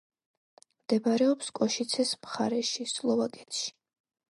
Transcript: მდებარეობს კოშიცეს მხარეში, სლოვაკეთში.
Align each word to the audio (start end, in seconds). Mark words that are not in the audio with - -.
მდებარეობს 0.83 1.51
კოშიცეს 1.61 2.15
მხარეში, 2.23 2.89
სლოვაკეთში. 2.95 3.71